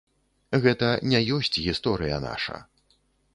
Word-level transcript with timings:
Гэта 0.63 0.87
не 1.11 1.21
ёсць 1.37 1.61
гісторыя 1.67 2.17
наша. 2.27 2.57